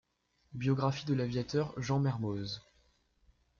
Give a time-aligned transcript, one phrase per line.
[0.55, 2.63] Biographie de l'aviateur Jean Mermoz.